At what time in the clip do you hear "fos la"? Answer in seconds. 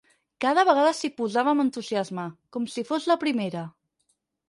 2.91-3.23